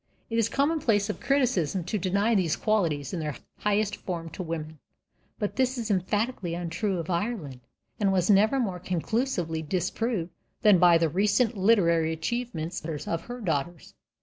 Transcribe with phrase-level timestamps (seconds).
[0.31, 4.41] It is a commonplace of criticism to deny these qualities in their highest form to
[4.41, 4.79] women.
[5.37, 7.59] But this is emphatically untrue of Ireland,
[7.99, 10.31] and was never more conclusively disproved
[10.63, 13.93] than by the recent literary achievements of her daughters.